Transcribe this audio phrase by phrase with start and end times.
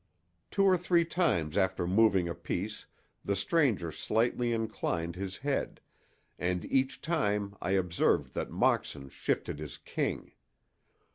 [0.49, 2.87] Two or three times after moving a piece
[3.23, 5.79] the stranger slightly inclined his head,
[6.39, 10.31] and each time I observed that Moxon shifted his king.